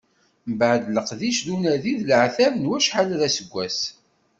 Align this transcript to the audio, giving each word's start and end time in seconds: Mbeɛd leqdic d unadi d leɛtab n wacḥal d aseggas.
Mbeɛd 0.51 0.83
leqdic 0.95 1.39
d 1.45 1.47
unadi 1.55 1.93
d 1.99 2.01
leɛtab 2.09 2.53
n 2.57 2.69
wacḥal 2.69 3.09
d 3.19 3.21
aseggas. 3.27 3.79